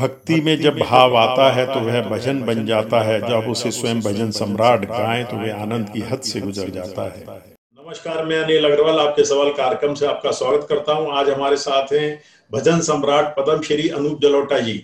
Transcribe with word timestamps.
भक्ति 0.00 0.40
में 0.40 0.56
जब 0.60 0.78
भाव 0.78 1.16
आता 1.16 1.48
है 1.52 1.64
तो 1.66 1.80
वह 1.80 2.00
भजन 2.02 2.40
बन 2.42 2.64
जाता 2.66 3.00
है। 3.00 3.18
जब 3.20 3.48
उसे 3.50 3.70
स्वयं 3.70 4.00
भजन 4.00 4.30
सम्राट 4.30 4.84
गाएँ 4.88 5.24
तो 5.24 5.36
वह 5.36 5.62
आनंद 5.62 5.90
की 5.90 6.00
हद 6.02 6.20
से 6.22 6.40
गुजर 6.40 6.70
जाता 6.70 7.02
है। 7.06 7.24
नमस्कार 7.24 8.24
मैं 8.26 8.38
अनिल 8.38 8.64
अग्रवाल 8.64 8.98
आपके 9.00 9.24
सवाल 9.24 9.50
कार्यक्रम 9.52 9.94
से 9.94 10.06
आपका 10.06 10.30
स्वागत 10.32 10.66
करता 10.68 10.92
हूँ। 10.92 11.12
आज 11.14 11.30
हमारे 11.30 11.56
साथ 11.58 11.92
हैं 11.92 12.08
भजन 12.50 12.80
सम्राट 12.80 13.34
पदम 13.36 13.60
श्री 13.62 13.88
अनूप 13.90 14.20
जलोटा 14.22 14.58
जी। 14.60 14.78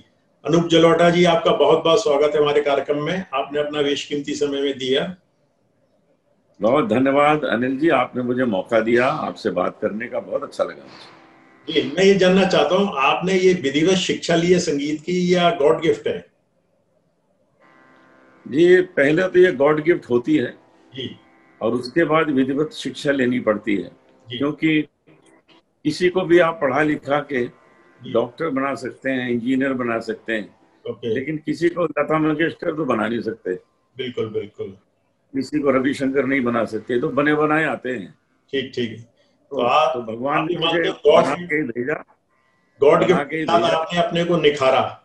अनूप 0.44 0.68
जलोटा 0.68 1.10
जी 1.10 1.24
आपका 1.26 1.56
बहुत 1.56 1.84
बहुत 1.84 2.02
स्वागत 2.02 2.34
है 2.34 2.42
हमारे 2.42 2.60
कार्यक्रम 2.62 3.02
में। 3.02 3.24
आपने 3.34 3.60
अपना 3.60 3.82
बेशकीमती 3.82 4.34
समय 4.34 4.60
में 4.60 4.78
दिया। 4.78 5.14
बहुत 6.60 6.88
धन्यवाद 6.88 7.44
अनिल 7.52 7.78
जी 7.78 7.88
आपने 7.96 8.22
मुझे 8.24 8.44
मौका 8.52 8.80
दिया 8.82 9.06
आपसे 9.06 9.50
बात 9.52 9.78
करने 9.82 10.08
का। 10.08 10.20
बहुत 10.20 10.42
अच्छा 10.42 10.64
लगा 10.64 10.82
जी 11.68 11.82
मैं 11.96 12.04
ये 12.04 12.14
जानना 12.14 12.44
चाहता 12.44 12.74
हूँ 12.74 12.92
आपने 12.96 13.34
ये 13.34 13.52
विधिवत 13.54 13.96
शिक्षा 13.98 14.34
ली 14.34 14.52
है 14.52 14.58
संगीत 14.58 15.00
की 15.00 15.34
या 15.34 15.50
गॉड 15.50 15.80
गिफ्ट 15.82 16.06
है? 16.08 16.18
जी 18.46 18.80
पहले 18.96 19.28
तो 19.28 19.38
ये 19.38 19.52
गॉड 19.52 19.82
गिफ्ट 19.82 20.10
होती 20.10 20.36
है 20.36 20.50
जी। 20.92 21.08
और 21.60 21.72
उसके 21.72 22.04
बाद 22.04 22.30
विधिवत 22.30 22.72
शिक्षा 22.72 23.12
लेनी 23.12 23.40
पड़ती 23.40 23.76
है। 23.76 23.90
क्योंकि 24.26 24.80
किसी 25.84 26.08
को 26.08 26.22
भी 26.24 26.38
आप 26.38 26.58
पढ़ा 26.62 26.82
लिखा 26.82 27.18
के 27.32 27.44
डॉक्टर 28.00 28.48
बना 28.50 28.74
सकते 28.74 29.10
हैं 29.10 29.28
इंजीनियर 29.30 29.72
बना 29.72 29.98
सकते 30.00 30.32
हैं। 30.32 30.54
लेकिन 31.04 31.36
किसी 31.36 31.68
को 31.68 31.84
लता 31.84 32.18
मंगेशकर 32.18 32.74
तो 32.76 32.84
बना 32.84 33.08
नहीं 33.08 33.20
सकते। 33.20 33.54
बिल्कुल 33.96 34.28
बिल्कुल। 34.28 34.66
किसी 35.34 35.58
को 35.58 35.70
रविशंकर 35.70 36.26
नहीं 36.26 36.40
बना 36.40 36.64
सकते 36.64 37.00
तो 37.00 37.08
बने 37.08 37.34
बनाए 37.34 37.64
आते 37.64 37.90
हैं। 37.90 38.14
ठीक 38.52 38.72
ठीक। 38.74 38.98
तो, 39.50 39.56
तो 39.56 39.94
तो 39.94 40.12
भगवान 40.12 40.46
ने 40.50 40.56
मुझे 40.56 40.90
मानते 40.90 41.22
बना 41.22 41.34
के 41.34 41.62
भेजा। 41.62 42.04
गॉड 42.80 43.04
के। 43.04 43.12
आपने 43.52 43.98
अपने 43.98 44.24
को 44.24 44.36
निखारा। 44.36 45.02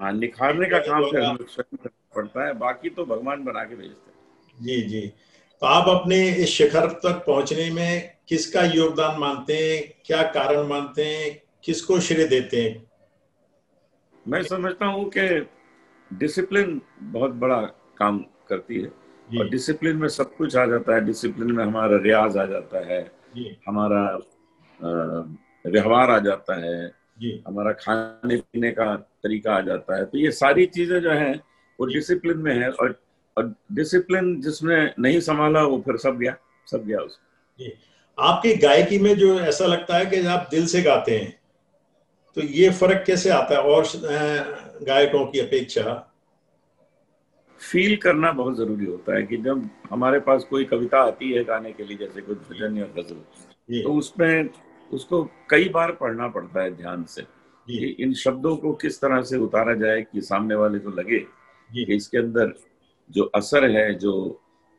हाँ 0.00 0.12
निखारने 0.12 0.68
का 0.68 0.78
काम 0.78 1.10
फिर 1.10 1.20
हमें 1.20 1.46
स्वयं 1.48 1.88
पड़ता 2.14 2.46
है 2.46 2.54
बाकी 2.54 2.90
तो 2.90 3.04
भगवान 3.04 3.44
बना 3.44 3.64
के 3.64 3.76
भेजते 3.76 4.10
हैं। 4.10 4.64
जी 4.64 4.82
जी। 4.82 5.12
तो 5.60 5.66
आप 5.66 5.88
अपने 5.88 6.28
इस 6.28 6.48
शिखर 6.48 6.86
तक 6.86 7.24
पहुँचने 7.26 7.70
में 7.70 8.16
किसका 8.28 8.62
योगदान 8.62 9.20
मानते 9.20 9.52
हैं? 9.52 10.02
क्या 10.06 10.22
कारण 10.22 10.66
मानते 10.66 11.04
हैं? 11.04 11.42
किसको 11.64 12.00
श्रेय 12.00 12.26
देते 12.26 12.62
हैं? 12.62 12.86
मैं 14.28 14.42
समझता 14.42 14.86
हूँ 14.86 15.10
कि 15.16 15.48
डिसिप्लिन 16.12 16.80
बहुत 17.02 17.30
बड़ा 17.30 17.60
काम 17.96 18.24
करती 18.48 18.80
है। 18.80 18.88
और 19.38 19.48
डिसिप्लिन 19.48 19.96
में 19.96 20.08
सब 20.08 20.36
कुछ 20.36 20.56
आ 20.56 20.66
जाता 20.66 20.94
है। 20.94 21.04
डिसिप्लिन 21.04 21.52
में 21.52 21.64
हमारा 21.64 21.96
रियाज 21.96 22.36
आ 22.36 22.46
जाता 22.46 22.86
है। 22.86 23.21
हमारा 23.68 24.04
व्यवहार 25.66 26.10
आ 26.10 26.18
जाता 26.18 26.54
है। 26.60 27.02
हमारा 27.46 27.72
खाने 27.72 28.36
पीने 28.36 28.70
का 28.70 28.94
तरीका 28.96 29.54
आ 29.54 29.60
जाता 29.60 29.96
है। 29.96 30.04
तो 30.04 30.18
ये 30.18 30.30
सारी 30.30 30.66
चीज़ें 30.66 31.00
जो 31.00 31.10
है 31.10 31.32
वो 31.78 31.86
डिसिप्लिन 31.86 32.38
में 32.38 32.54
है 32.54 32.70
और 32.70 33.00
और 33.36 33.54
डिसिप्लिन 33.72 34.40
जिसने 34.40 34.78
नहीं 34.98 35.20
संभाला 35.20 35.62
वो 35.62 35.78
फिर 35.86 35.96
सब 35.96 36.18
गया 36.18 36.36
सब 36.66 36.84
गया 36.84 36.98
उसमें। 36.98 37.72
आपकी 38.18 38.54
गायकी 38.54 38.98
में 38.98 39.14
जो 39.14 39.38
ऐसा 39.40 39.66
लगता 39.66 39.96
है 39.96 40.06
कि 40.06 40.26
आप 40.26 40.48
दिल 40.50 40.66
से 40.66 40.82
गाते 40.82 41.18
हैं 41.18 41.30
तो 42.36 42.42
ये 42.42 42.70
फ़र्क 42.70 43.04
कैसे 43.06 43.30
आता 43.30 43.54
है 43.54 43.60
और 43.60 43.84
गायकों 44.82 45.24
की 45.26 45.40
अपेक्षा? 45.40 46.11
फील 47.62 47.96
करना 47.96 48.32
बहुत 48.32 48.56
ज़रूरी 48.56 48.84
होता 48.84 49.14
है 49.16 49.22
कि 49.22 49.36
जब 49.36 49.68
हमारे 49.90 50.18
पास 50.20 50.44
कोई 50.44 50.64
कविता 50.64 51.00
आती 51.00 51.30
है 51.32 51.44
गाने 51.44 51.72
के 51.72 51.84
लिए 51.84 51.96
जैसे 51.96 52.20
कोई 52.20 52.34
भजन 52.34 52.78
या 52.78 52.86
गज़ल 52.96 53.82
तो 53.82 53.92
उसमें 53.94 54.48
उसको 54.90 55.22
कई 55.50 55.68
बार 55.68 55.92
पढ़ना 55.92 56.28
पड़ता 56.28 56.62
है 56.62 56.70
ध्यान 56.76 57.04
से 57.04 57.22
कि 57.22 57.96
इन 58.00 58.14
शब्दों 58.14 58.56
को 58.56 58.72
किस 58.72 59.00
तरह 59.00 59.22
से 59.22 59.38
उतारा 59.38 59.74
जाए 59.74 60.02
कि 60.02 60.20
सामने 60.20 60.54
वाले 60.54 60.78
को 60.78 60.90
लगे 60.90 61.18
कि 61.70 61.86
इसके 61.96 62.18
अंदर 62.18 62.52
जो 63.10 63.24
असर 63.34 63.70
है 63.70 63.94
जो 63.94 64.14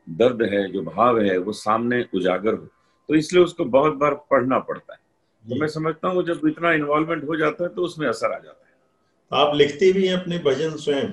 दर्द 0.08 0.42
है 0.44 0.68
जो 0.72 0.82
भाव 0.84 1.20
है 1.22 1.38
वो 1.38 1.52
सामने 1.54 2.06
उजागर 2.16 2.54
हो। 2.54 2.68
तो 3.10 3.16
इसलिए 3.16 3.44
उसको 3.44 3.66
बहुत 3.66 3.94
बार 3.94 4.14
पढ़ना 4.32 4.60
पड़ता 4.60 4.94
है। 4.94 5.00
तो 5.46 5.56
मैं 5.56 5.68
समझता 5.68 6.08
हूँ 6.08 6.24
जब 6.24 6.42
इतना 6.48 6.72
इन्वॉल्वमेंट 6.74 7.28
हो 7.28 7.36
जाता 7.36 7.64
है 7.64 7.70
तो 7.70 7.82
उसमें 7.82 8.08
असर 8.08 8.32
आ 8.32 8.40
जाता 8.40 8.68
है। 8.68 9.44
आप 9.44 9.56
लिखते 9.56 9.92
भी 9.92 10.08
हैं 10.08 10.22
अपने 10.22 10.38
भजन 10.38 10.76
स्वयं? 10.78 11.10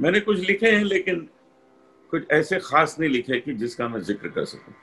मैंने 0.00 0.20
कुछ 0.20 0.38
लिखे 0.40 0.66
हैं 0.66 0.84
लेकिन 0.84 1.28
कुछ 2.12 2.30
ऐसे 2.32 2.58
खास 2.60 2.96
नहीं 3.00 3.10
लिखे 3.10 3.40
कि 3.40 3.54
जिसका 3.54 3.88
मैं 3.88 4.00
ज़िक्र 4.00 4.28
कर 4.28 4.44
सकूँ। 4.44 4.74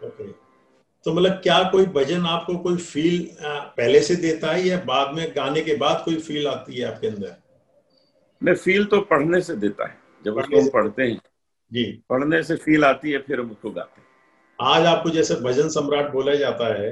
ओके 0.00 0.30
तो 1.06 1.12
मतलब 1.14 1.32
क्या 1.42 1.62
कोई 1.70 1.86
भजन 1.92 2.26
आपको 2.26 2.56
कोई 2.58 2.76
फील 2.78 3.26
पहले 3.42 4.00
से 4.00 4.16
देता 4.16 4.50
है 4.52 4.66
या 4.66 4.80
बाद 4.86 5.14
में 5.16 5.26
गाने 5.36 5.60
के 5.60 5.76
बाद 5.76 6.02
कोई 6.04 6.16
फील 6.18 6.48
आती 6.48 6.76
है 6.76 6.86
आपके 6.86 7.06
अंदर? 7.06 7.36
मैं 8.42 8.54
फील 8.54 8.84
तो 8.84 9.00
पढ़ने 9.02 9.40
से 9.40 9.56
देता 9.56 9.86
है। 9.88 9.98
जब 10.24 10.36
उसको 10.36 10.60
हम 10.60 10.68
पढ़ते 10.68 11.02
हैं। 11.02 11.20
जी। 11.70 11.84
पढ़ने 12.10 12.42
से 12.42 12.56
फील 12.56 12.84
आती 12.84 13.10
है 13.10 13.18
फिर 13.18 13.40
हम 13.40 13.50
उसको 13.50 13.70
गाते 13.70 14.00
हैं। 14.00 14.08
आज 14.58 14.86
आपको 14.86 15.10
जैसे 15.10 15.34
भजन 15.42 15.68
सम्राट 15.68 16.10
बोला 16.12 16.34
जाता 16.34 16.74
है 16.74 16.90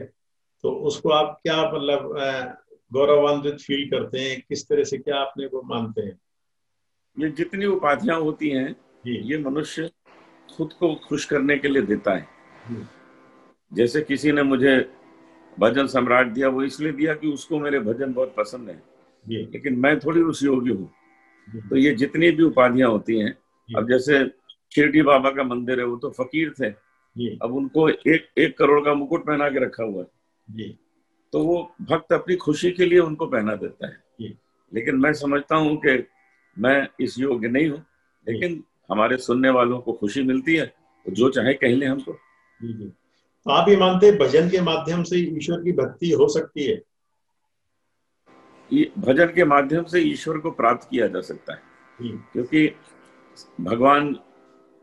तो 0.65 0.71
उसको 0.89 1.11
आप 1.11 1.39
क्या 1.43 1.57
मतलब 1.65 2.57
गौरवान्वित 2.93 3.61
फील 3.61 3.89
करते 3.91 4.19
हैं? 4.19 4.41
किस 4.49 4.69
तरह 4.69 4.85
से 4.85 4.99
क्या 4.99 5.21
अपने 5.21 5.49
को 5.49 5.63
मानते 5.67 6.03
हैं? 6.03 6.19
ये 7.19 7.29
जितनी 7.31 7.67
उपाधियाँ 7.67 8.19
होती 8.21 8.49
हैं 8.51 8.75
ये 9.07 9.39
मनुष्य 9.39 9.91
खुद 10.57 10.73
को 10.73 10.95
खुश 11.07 11.25
करने 11.25 11.57
के 11.59 11.69
लिए 11.69 11.83
देता 11.83 12.15
है। 12.15 12.27
जैसे 13.73 14.03
किसी 14.03 14.33
ने 14.33 14.43
मुझे 14.43 14.77
भजन 15.59 15.87
सम्राट 15.87 16.27
दिया 16.27 16.49
वो 16.49 16.63
इसलिए 16.63 16.93
दिया 16.93 17.15
कि 17.15 17.29
उसको 17.29 17.59
मेरे 17.59 17.81
भजन 17.81 18.13
बहुत 18.13 18.35
पसंद 18.37 18.69
है। 18.69 18.83
लेकिन 19.27 19.79
मैं 19.79 19.99
थोड़ी 20.01 20.21
उस 20.23 20.43
योग्य 20.43 20.73
हूँ। 20.73 20.91
तो 21.69 21.77
ये 21.77 21.95
जितनी 21.95 22.31
भी 22.31 22.43
उपाधियाँ 22.43 22.91
होती 22.91 23.19
हैं 23.19 23.31
अब 23.69 23.89
जैसे 23.89 24.25
शिरडी 24.75 25.03
बाबा 25.03 25.31
का 25.31 25.43
मंदिर 25.45 25.81
है 25.81 25.87
वो 25.87 25.97
तो 25.97 26.11
फकीर 26.11 26.53
थे। 26.61 26.71
अब 27.37 27.55
उनको 27.55 27.89
एक 27.89 28.29
एक 28.39 28.57
करोड़ 28.59 28.81
का 28.85 28.95
मुकुट 28.95 29.27
पहना 29.27 29.49
के 29.51 29.65
रखा 29.65 29.85
हुआ 29.85 30.05
है। 30.49 30.69
तो 31.33 31.43
वो 31.45 31.57
भक्त 31.83 32.13
अपनी 32.13 32.37
खुशी 32.37 32.71
के 32.71 32.87
लिए 32.87 32.99
उनको 32.99 33.27
पहना 33.27 33.55
देता 33.55 33.87
है। 33.87 33.97
लेकिन 34.73 34.97
मैं 34.97 35.13
समझता 35.15 35.57
हूँ 35.57 35.77
कि 35.77 35.97
मैं 36.59 36.89
इस 37.01 37.19
योग्य 37.19 37.49
नहीं 37.49 37.69
हूँ 37.69 37.85
लेकिन 38.27 38.63
हमारे 38.91 39.17
सुनने 39.17 39.51
वालों 39.51 39.79
को 39.81 39.93
खुशी 39.93 40.23
मिलती 40.23 40.57
है 40.57 40.67
तो 41.07 41.13
जो 41.13 41.29
चाहे 41.31 41.55
कह 41.55 41.75
ले 41.77 41.87
हमको। 41.87 42.13
जी 42.61 42.73
जी 42.73 42.85
तो 42.85 43.51
आप 43.51 43.69
ये 43.69 43.77
मानते 43.77 44.11
भजन 44.13 44.49
के 44.49 44.61
माध्यम 44.61 45.03
से 45.03 45.17
ईश्वर 45.37 45.63
की 45.63 45.73
भक्ति 45.73 46.11
हो 46.11 46.29
सकती 46.29 46.65
है? 46.65 46.83
भजन 48.99 49.27
के 49.27 49.45
माध्यम 49.45 49.85
से 49.85 50.01
ईश्वर 50.01 50.39
को 50.39 50.51
प्राप्त 50.51 50.89
किया 50.91 51.07
जा 51.07 51.21
सकता 51.21 51.55
है। 51.55 51.61
क्योंकि 52.01 52.67
भगवान 53.61 54.13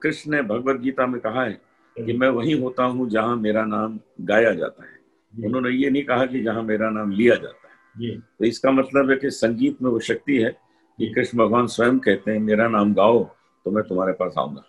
कृष्ण 0.01 0.31
ने 0.31 0.41
भगवत 0.41 0.79
गीता 0.81 1.05
में 1.07 1.19
कहा 1.21 1.43
है 1.43 1.61
कि 1.95 2.13
मैं 2.13 2.29
वही 2.29 2.51
होता 2.51 2.83
हूँ 2.83 3.09
जहाँ 3.09 3.35
मेरा 3.35 3.65
नाम 3.65 3.99
गाया 4.21 4.53
जाता 4.53 4.85
है। 4.85 5.45
उन्होंने 5.45 5.69
ये 5.69 5.89
नहीं 5.89 6.03
कहा 6.03 6.25
कि 6.25 6.41
जहाँ 6.43 6.63
मेरा 6.63 6.89
नाम 6.89 7.11
लिया 7.11 7.35
जाता 7.35 7.67
है। 7.67 8.17
तो 8.17 8.45
इसका 8.45 8.71
मतलब 8.71 9.09
है 9.09 9.15
कि 9.17 9.29
संगीत 9.29 9.81
में 9.81 9.89
वो 9.91 9.99
शक्ति 9.99 10.37
है 10.37 10.64
कि 10.99 11.07
कृष्ण 11.13 11.37
भगवान 11.37 11.67
स्वयं 11.67 11.99
कहते 11.99 12.31
हैं 12.31 12.39
मेरा 12.39 12.67
नाम 12.67 12.93
गाओ 12.93 13.23
तो 13.65 13.71
मैं 13.71 13.83
तुम्हारे 13.83 14.13
पास 14.13 14.33
आऊँगा। 14.37 14.63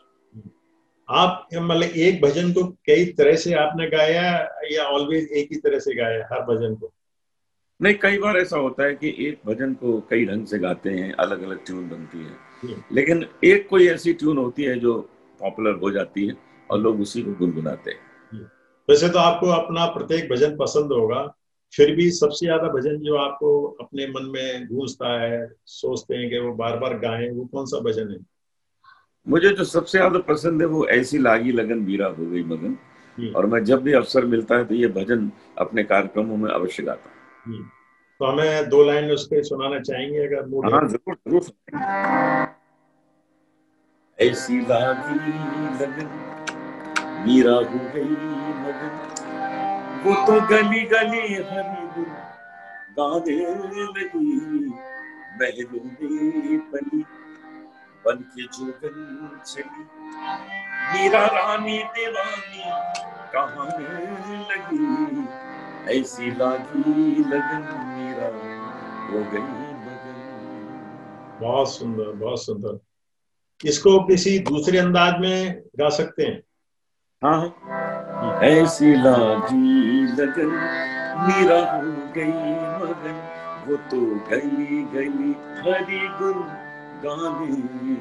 आप 1.09 1.49
मतलब 1.55 1.83
एक 1.83 2.21
भजन 2.23 2.53
को 2.53 2.65
कई 2.87 3.05
तरह 3.13 3.37
से 3.37 3.53
आपने 3.55 3.87
गाया 3.89 4.23
या 4.73 4.85
ऑलवेज 4.85 5.29
एक 5.33 5.49
ही 5.53 5.59
तरह 5.59 5.79
से 5.79 5.95
गाया 5.95 6.29
हर 6.33 6.41
भजन 6.43 6.75
को? 6.75 6.93
नहीं 7.81 7.95
कई 7.95 8.19
बार 8.19 8.37
ऐसा 8.37 8.59
होता 8.59 8.85
है 8.85 8.95
कि 8.95 9.15
एक 9.19 9.41
भजन 9.47 9.75
को 9.75 10.01
कई 10.01 10.25
ढंग 10.27 10.47
से 10.47 10.59
गाते 10.59 10.91
हैं 10.91 11.13
अलग 11.13 11.43
अलग 11.43 11.65
ट्यून 11.65 11.89
बनती 11.89 12.25
है। 12.25 12.85
लेकिन 12.93 13.25
एक 13.45 13.69
कोई 13.69 13.89
ऐसी 13.89 14.13
ट्यून 14.15 14.39
होती 14.39 14.63
है 14.63 14.79
जो 14.79 14.99
पॉपुलर 15.41 15.75
हो 15.75 15.91
जाती 15.91 16.27
है 16.27 16.35
और 16.71 16.81
लोग 16.81 17.01
उसी 17.01 17.23
को 17.23 17.33
गुनगुनाते 17.33 17.91
हैं। 17.91 18.41
वैसे 18.89 19.09
तो 19.09 19.19
आपको 19.19 19.47
अपना 19.47 19.87
प्रत्येक 19.87 20.31
भजन 20.31 20.57
पसंद 20.57 20.93
होगा 20.93 21.21
फिर 21.72 21.94
भी 21.97 22.10
सबसे 22.10 22.47
ज़्यादा 22.47 22.69
भजन 22.72 22.97
जो 22.99 23.16
आपको 23.16 23.49
अपने 23.81 24.06
मन 24.06 24.31
में 24.31 24.66
गूंजता 24.66 25.21
है 25.22 25.47
सोचते 25.69 26.16
हैं 26.16 26.28
कि 26.31 26.38
वो 26.38 26.53
बार 26.54 26.78
बार 26.78 26.98
गाएँ 26.98 27.28
वो 27.30 27.45
कौन 27.47 27.66
सा 27.66 27.80
भजन 27.80 28.10
है? 28.10 28.18
मुझे 29.27 29.51
जो 29.51 29.65
सबसे 29.65 29.98
ज़्यादा 29.98 30.18
पसंद 30.24 30.60
है 30.63 30.66
वो 30.68 30.86
ऐसी 30.89 31.18
लागी 31.18 31.53
लगन 31.53 31.84
बीरा 31.84 32.07
हो 32.09 32.27
गई 32.27 32.42
मगन। 32.45 32.77
और 33.36 33.47
मैं 33.47 33.63
जब 33.65 33.83
भी 33.83 33.92
अवसर 33.92 34.24
मिलता 34.27 34.57
है 34.57 34.65
तो 34.65 34.74
ये 34.74 34.89
भजन 34.97 35.30
अपने 35.59 35.84
कार्यक्रमों 35.84 36.36
में 36.36 36.51
अवश्य 36.51 36.83
गाता 36.83 37.10
हूँ। 37.47 37.63
तो 38.21 38.24
हमें 38.24 38.69
दो 38.69 38.83
लाइन 38.84 39.10
उसके 39.10 39.42
सुनाना 39.45 39.80
चाहेंगे 39.80 40.27
अगर 40.27 40.71
हाँ 40.72 40.86
ज़रूर 40.89 41.16
ज़रूर। 41.28 41.42
ऐसी 44.19 44.60
लागी 44.60 45.15
लगन 45.80 46.09
मीरा 47.27 47.54
हो 47.54 47.91
गई 47.95 48.10
मगन। 48.62 49.26
वो 50.07 50.15
तो 50.27 50.35
गली 50.47 50.81
गली 50.81 51.35
हरी 51.35 52.03
गाने 52.99 53.37
लगी 53.85 54.27
महलों 55.41 55.85
में 55.85 56.61
पली। 56.71 57.05
बन 58.05 58.17
के 58.35 58.43
जोगन 58.43 59.41
चली। 59.47 59.83
मीरा 60.93 61.25
रानी 61.27 61.79
दीवानी 61.79 62.63
कहाने 63.33 63.89
लगी? 64.51 65.27
ऐसी 65.99 66.27
लागी 66.31 67.25
लगन 67.25 67.65
मीरा 67.89 68.29
हो 69.11 69.21
गई 69.33 69.47
बहुत 71.41 71.69
सुंदर 71.75 72.13
बहुत 72.13 72.45
सुंदर। 72.45 72.79
इसको 73.65 73.99
किसी 74.05 74.39
दूसरे 74.39 74.79
अंदाज 74.79 75.15
में 75.21 75.63
गा 75.77 75.89
सकते 75.89 76.23
हैं 76.23 76.43
हाँ। 77.25 77.43
हाँ 78.16 78.34
ऐसी 78.42 78.91
लागी 78.97 80.03
लगन 80.13 80.53
मीरा 81.22 81.59
हो 81.72 81.91
गई 82.15 82.53
मगन 82.83 83.16
वो 83.66 83.77
तो 83.91 83.98
गली 84.30 84.83
गली 84.92 85.33
हरी 85.65 85.98
गुन 86.18 86.39
गाने 87.03 87.48
लगी। 87.48 87.97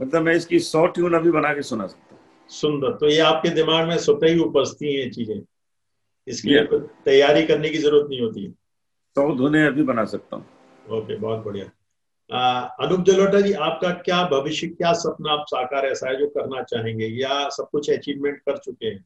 मतलब 0.00 0.22
मैं 0.22 0.34
इसकी 0.34 0.58
सौ 0.60 0.86
ट्यून 0.88 1.14
अभी 1.14 1.30
बना 1.30 1.52
के 1.54 1.62
सुना 1.62 1.86
सकता 1.86 2.14
हूँ। 2.14 2.20
सुंदर 2.50 2.96
तो 3.00 3.08
ये 3.08 3.18
आपके 3.20 3.50
दिमाग 3.50 3.88
में 3.88 3.96
स्वतः 3.98 4.26
ही 4.26 4.38
उपजती 4.38 4.94
हैं 4.94 5.10
चीज़ें। 5.10 5.40
इसके 6.26 6.48
लिए 6.48 6.80
तैयारी 7.04 7.46
करने 7.46 7.70
की 7.70 7.78
ज़रूरत 7.78 8.08
नहीं 8.10 8.20
होती। 8.20 8.46
सौ 9.16 9.34
धुने 9.36 9.66
अभी 9.66 9.82
बना 9.82 10.04
सकता 10.04 10.36
हूँ। 10.36 10.98
ओके 10.98 11.18
बहुत 11.18 11.44
बढ़िया। 11.44 11.70
अनूप 12.80 13.00
जलोटा 13.06 13.40
जी 13.40 13.52
आपका 13.62 13.90
क्या 14.02 14.22
भविष्य 14.28 14.66
क्या 14.66 14.92
सपना 14.98 15.32
आप 15.32 15.44
साकार 15.48 15.86
ऐसा 15.86 16.08
है 16.08 16.16
जो 16.18 16.26
करना 16.28 16.62
चाहेंगे 16.64 17.06
या 17.06 17.48
सब 17.50 17.68
कुछ 17.72 17.90
अचीवमेंट 17.90 18.38
कर 18.38 18.56
चुके 18.58 18.86
हैं? 18.86 19.04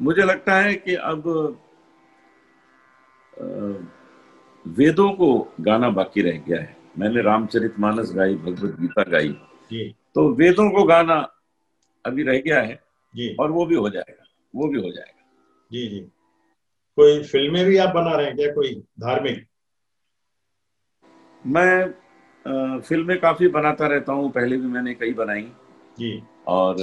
मुझे 0.00 0.22
लगता 0.22 0.56
है 0.56 0.74
कि 0.74 0.94
अब 0.94 1.26
वेदों 4.64 5.10
को 5.12 5.28
गाना 5.60 5.88
बाकी 5.90 6.22
रह 6.22 6.38
गया 6.38 6.60
है। 6.60 6.76
मैंने 6.98 7.22
रामचरितमानस 7.22 8.12
गाई 8.14 8.34
भगवत 8.34 8.78
गीता 8.80 9.02
गाई। 9.02 9.28
जी। 9.70 9.88
तो 10.14 10.28
वेदों 10.34 10.70
को 10.70 10.84
गाना 10.84 11.16
अभी 12.04 12.22
रह 12.22 12.38
गया 12.40 12.60
है 12.60 12.82
जी। 13.14 13.34
और 13.40 13.50
वो 13.50 13.66
भी 13.66 13.74
हो 13.74 13.88
जाएगा 13.90 14.24
वो 14.54 14.68
भी 14.68 14.80
हो 14.80 14.90
जाएगा। 14.92 15.24
जी 15.72 15.86
जी। 15.88 16.00
कोई 16.98 17.22
फ़िल्में 17.22 17.64
भी 17.66 17.76
आप 17.76 17.94
बना 17.94 18.14
रहे 18.16 18.26
हैं 18.26 18.36
क्या 18.36 18.52
कोई 18.52 18.74
धार्मिक? 19.00 19.46
मैं 21.44 22.80
फ़िल्में 22.80 23.18
काफ़ी 23.20 23.48
बनाता 23.48 23.86
रहता 23.86 24.12
हूँ 24.12 24.30
पहले 24.30 24.56
भी 24.56 24.66
मैंने 24.66 24.94
कई 24.94 25.12
बनाई। 25.14 25.42
जी। 25.98 26.22
और 26.48 26.80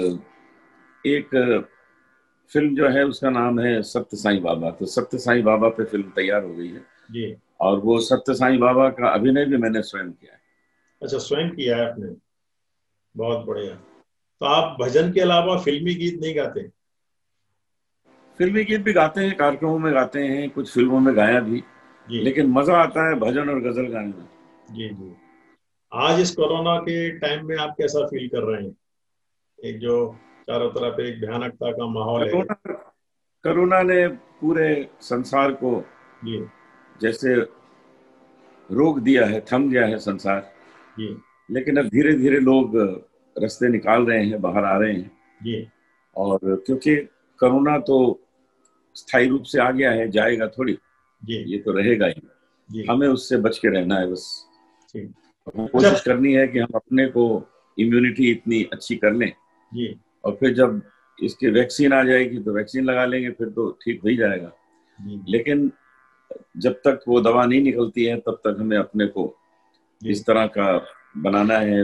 एक 1.06 1.30
फ़िल्म 2.54 2.76
जो 2.76 2.90
है 2.90 3.06
उसका 3.06 3.30
नाम 3.30 3.60
है 3.60 3.82
सत्य 3.82 4.18
साई 4.18 4.40
बाबा। 4.40 4.72
तो 4.72 4.86
सत्य 4.86 5.18
साई 5.18 5.42
बाबा 5.42 5.70
पे 5.70 5.84
फ़िल्म 5.84 6.10
तैयार 6.10 6.44
हो 6.44 6.56
गई 6.56 6.68
है। 6.68 6.86
जी। 7.12 7.36
और 7.60 7.80
वो 7.80 8.00
सत्य 8.00 8.34
साईं 8.34 8.60
बाबा 8.60 8.90
का 8.90 9.10
अभिनय 9.10 9.46
भी 9.46 9.58
मैंने 9.58 9.82
स्वयं 9.82 10.12
किया 10.12 10.34
है। 10.34 10.40
अच्छा 11.02 11.18
स्वयं 11.18 11.50
किया 11.50 11.78
है 11.78 11.92
आपने? 11.92 12.16
बहुत 13.18 13.46
बढ़िया। 13.46 13.76
तो 14.40 14.46
आप 14.46 14.78
भजन 14.82 15.12
के 15.12 15.22
अलावा 15.22 15.58
फिल्मी 15.58 15.96
गीत 15.96 16.22
नहीं 16.22 16.36
गाते? 16.38 16.68
फिल्मी 18.38 18.64
गीत 18.64 18.82
भी 18.82 18.94
गाते 18.94 19.22
हैं 19.22 19.38
कार्यक्रमों 19.38 19.80
में 19.80 19.94
गाते 19.94 20.28
हैं 20.28 20.50
कुछ 20.50 20.74
फ़िल्मों 20.74 21.00
में 21.00 21.16
गाया 21.16 21.40
भी। 21.40 21.64
लेकिन 22.10 22.48
मज़ा 22.48 22.78
आता 22.78 23.10
है 23.10 23.16
भजन 23.16 23.50
और 23.50 23.60
गज़ल 23.60 23.88
गाने 23.88 24.08
में। 24.08 24.28
जी 24.72 24.90
जी। 24.90 25.16
आज 25.94 26.20
इस 26.20 26.36
कोरोना 26.36 26.78
के 26.78 27.20
टाइम 27.20 27.48
में 27.48 27.58
आप 27.58 27.76
कैसा 27.78 28.06
फील 28.06 28.28
कर 28.28 28.44
रहे 28.44 28.64
हैं? 28.64 28.76
एक 29.64 29.80
जो 29.80 30.20
चारों 30.44 30.70
तरफ़ 30.70 31.02
एक 31.02 31.22
भयानकता 31.22 31.72
का 31.72 31.88
माहौल 31.88 32.24
है। 32.28 32.44
कोरोना 33.44 33.82
ने 33.82 34.08
पूरे 34.08 34.90
संसार 35.02 35.52
को 35.52 35.86
जी। 36.26 36.46
जैसे 37.02 37.36
रोक 38.72 39.00
दिया 39.00 39.26
है 39.26 39.46
थम 39.54 39.70
गया 39.70 39.86
है 39.86 39.98
संसार। 40.00 40.54
जी। 41.00 41.18
लेकिन 41.52 41.78
अब 41.78 41.86
धीरे 41.86 42.14
धीरे 42.14 42.40
लोग 42.40 42.78
रास्ते 43.38 43.68
निकाल 43.68 44.06
रहे 44.06 44.26
हैं 44.26 44.42
बाहर 44.42 44.66
आ 44.66 44.78
रहे 44.78 44.94
हैं। 44.94 45.12
जी। 45.44 45.68
और 46.18 46.40
क्योंकि 46.66 46.96
कोरोना 47.40 47.78
तो 47.80 47.98
स्थायी 48.96 49.28
रूप 49.28 49.44
से 49.44 49.60
आ 49.60 49.72
गया 49.72 49.92
है 49.92 50.10
जाएगा 50.10 50.48
थोड़ी। 50.48 50.78
जी। 51.24 51.36
ये 51.52 51.58
तो 51.58 51.72
रहेगा 51.72 52.08
ही। 52.08 52.86
हमें 52.90 53.08
उससे 53.08 53.38
बच 53.38 53.58
के 53.58 53.68
रहना 53.68 53.96
है 53.96 54.12
बस। 54.12 54.48
कोशिश 55.50 56.02
करनी 56.02 56.34
है 56.34 56.48
कि 56.48 56.60
हम 56.60 56.72
अपने 56.76 57.06
को 57.06 57.48
इम्यूनिटी 57.80 58.32
इतनी 58.32 58.64
अच्छी 58.64 58.96
कर 58.96 59.14
लें। 59.14 59.32
जी। 59.74 60.00
और 60.24 60.36
फिर 60.40 60.54
जब 60.54 60.82
इसकी 61.20 61.48
वैक्सीन 61.48 61.94
आ 61.94 62.04
जाएगी 62.04 62.40
तो 62.40 62.54
वैक्सीन 62.54 62.84
लगा 62.86 63.06
लेंगे 63.06 63.30
फिर 63.30 63.50
तो 63.50 63.70
ठीक 63.84 64.02
हो 64.04 64.10
ही 64.10 64.16
जाएगा। 64.18 64.52
लेकिन 65.30 65.72
जब 66.58 66.74
तक 66.86 67.04
वो 67.08 67.20
दवा 67.22 67.46
नहीं 67.46 67.62
निकलती 67.62 68.06
है 68.06 68.18
तब 68.18 68.40
तक 68.44 68.58
हमें 68.60 68.78
अपने 68.78 69.08
को 69.08 69.34
इस 70.02 70.26
तरह 70.26 70.46
का 70.48 70.86
बनाना 71.18 71.58
है 71.58 71.82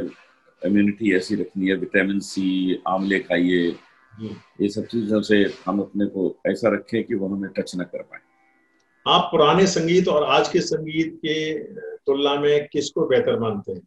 इम्यूनिटी 0.61 1.13
ऐसी 1.15 1.35
रखनी 1.35 1.67
है 1.67 1.75
विटामिन 1.75 2.19
सी 2.19 2.81
आमले 2.87 3.19
खाइए 3.19 3.67
ये 4.61 4.69
सब 4.69 4.85
चीज़ों 4.85 5.21
से 5.21 5.37
हम 5.65 5.79
अपने 5.79 6.05
को 6.05 6.35
ऐसा 6.47 6.73
रखें 6.73 7.03
कि 7.03 7.15
वो 7.15 7.27
हमें 7.27 7.49
टच 7.57 7.75
ना 7.75 7.83
कर 7.83 8.01
पाए। 8.01 8.19
आप 9.05 9.29
पुराने 9.31 9.67
संगीत 9.67 10.07
और 10.07 10.23
आज 10.23 10.49
के 10.49 10.61
संगीत 10.61 11.13
के 11.15 11.63
तुलना 11.97 12.35
में 12.39 12.67
किसको 12.67 13.05
बेहतर 13.05 13.39
मानते 13.39 13.71
हैं? 13.71 13.81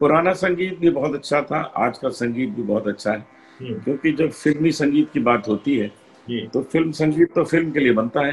पुराना 0.00 0.32
संगीत 0.34 0.78
भी 0.78 0.90
बहुत 0.90 1.14
अच्छा 1.14 1.40
था 1.42 1.60
आज 1.78 1.98
का 1.98 2.08
संगीत 2.10 2.50
भी 2.50 2.62
बहुत 2.62 2.86
अच्छा 2.88 3.10
है। 3.12 3.18
हम्म, 3.60 3.74
क्योंकि 3.80 4.12
जब 4.12 4.30
फिल्मी 4.32 4.72
संगीत 4.72 5.10
की 5.12 5.20
बात 5.20 5.48
होती 5.48 5.76
है 5.78 5.88
तो 6.48 6.62
फ़िल्म 6.62 6.92
संगीत 6.92 7.34
तो 7.34 7.44
फ़िल्म 7.44 7.72
के 7.72 7.80
लिए 7.80 7.92
बनता 7.92 8.26
है। 8.26 8.32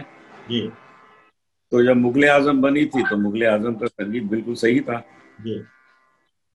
तो 1.72 1.84
जब 1.84 1.96
मुगले 1.98 2.28
आज़म 2.28 2.62
बनी 2.62 2.86
थी 2.86 3.04
तो 3.04 3.18
मुगले 3.18 3.46
आज़म 3.46 3.76
का 3.76 3.88
संगीत 3.88 4.24
बिल्कुल 4.26 4.56
सही 4.56 4.80
था। 4.82 5.04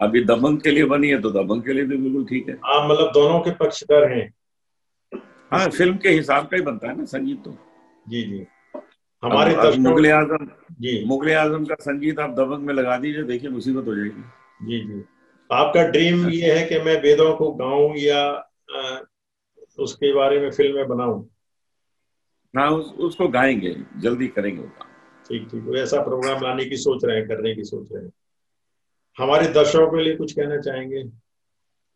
अभी 0.01 0.25
दबंग 0.25 0.61
के 0.61 0.71
लिए 0.71 0.85
बनी 0.85 1.09
है 1.09 1.21
तो 1.21 1.31
दबंग 1.33 1.63
के 1.63 1.73
लिए 1.73 1.85
भी 1.85 1.97
बिल्कुल 1.97 2.25
ठीक 2.27 2.49
है। 2.49 2.55
आप 2.55 2.91
मतलब 2.91 3.11
दोनों 3.15 3.41
के 3.41 3.51
पक्षधर 3.57 4.11
हैं। 4.13 4.33
हाँ 5.53 5.69
फ़िल्म 5.71 5.97
के 5.97 6.09
हिसाब 6.09 6.47
का 6.47 6.57
ही 6.57 6.63
बनता 6.63 6.89
है 6.89 6.97
ना 6.99 7.05
संगीत 7.07 7.43
तो। 7.45 7.57
जी 8.09 8.23
जी। 8.23 8.45
हमारे 9.23 9.77
मुगले 9.79 10.11
आज़म 10.11 10.47
जी। 10.81 11.05
मुगले 11.07 11.35
आज़म 11.35 11.65
का 11.65 11.75
संगीत 11.81 12.19
आप 12.21 12.31
दबंग 12.31 12.67
में 12.67 12.75
लगा 12.75 12.97
दीजिए 12.99 13.23
देखिए 13.25 13.51
मुसीबत 13.51 13.87
हो 13.87 13.95
जाएगी। 13.95 14.23
जी 14.63 14.81
जी। 14.81 15.05
आपका 15.53 15.83
ड्रीम 15.83 16.29
ये 16.29 16.59
है 16.59 16.67
कि 16.67 16.79
मैं 16.79 17.03
वेदों 17.03 17.37
को 17.37 17.53
गाऊं 17.53 17.97
या 17.97 18.51
उसके 19.79 20.15
बारे 20.15 20.41
में 20.41 20.51
फ़िल्में 20.51 20.89
बनाऊँ? 20.89 21.31
ना 22.55 22.71
उस, 22.71 22.93
उसको 22.93 23.29
गाएँगे 23.29 23.77
जल्दी 23.97 24.29
करेंगे 24.29 24.63
ठीक 25.29 25.49
ठीक। 25.49 25.77
ऐसा 25.77 26.03
प्रोग्राम 26.03 26.43
लाने 26.43 26.65
की 26.65 26.77
सोच 26.77 27.05
रहे 27.05 27.17
हैं 27.17 27.29
करने 27.29 27.55
की 27.55 27.65
सोच 27.65 27.89
रहे 27.93 28.05
हैं। 28.05 28.13
हमारे 29.19 29.47
दर्शकों 29.47 29.87
के 29.87 30.05
लिए 30.05 30.17
कुछ 30.17 30.33
कहना 30.33 30.61
चाहेंगे? 30.61 31.05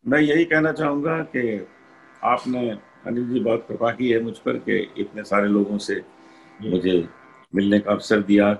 मैं 0.07 0.19
यही 0.19 0.45
कहना 0.45 0.71
चाहूँगा 0.71 1.23
कि 1.23 1.67
आपने 2.23 2.69
अनिल 3.05 3.29
जी 3.29 3.39
बहुत 3.39 3.65
कृपा 3.67 3.91
की 3.91 4.11
है 4.11 4.19
मुझ 4.19 4.37
पर 4.37 4.57
कि 4.57 4.93
इतने 4.97 5.23
सारे 5.23 5.47
लोगों 5.47 5.77
से 5.77 6.01
मुझे 6.61 7.09
मिलने 7.55 7.79
का 7.79 7.91
अवसर 7.91 8.21
दिया। 8.21 8.53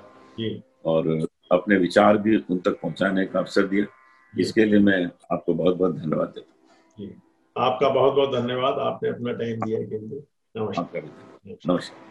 और 0.86 1.26
अपने 1.52 1.78
विचार 1.78 2.18
भी 2.18 2.38
उन 2.38 2.60
तक 2.60 2.72
पहुँचाने 2.72 3.26
का 3.26 3.40
अवसर 3.40 3.68
दिया। 3.68 3.86
इसके 4.39 4.66
लिए 4.66 4.80
मैं 4.80 5.06
आपको 5.06 5.54
बहुत 5.54 5.75
बहुत 5.75 5.96
धन्यवाद 5.96 6.27
देता 6.27 6.54
हूँ। 7.00 7.22
आपका 7.58 7.89
बहुत 7.89 8.13
बहुत 8.13 8.42
धन्यवाद। 8.42 8.80
आपने 8.80 9.10
अपना 9.10 9.32
टाइम 9.32 9.60
दिया 9.60 9.80
के 9.80 10.00
लिए। 10.00 10.24
नमस्कार। 10.58 11.01
नमस्कार। 11.48 12.04